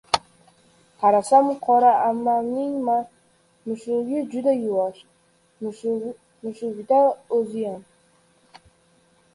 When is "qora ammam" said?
1.67-2.49